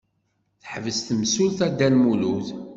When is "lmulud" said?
1.93-2.47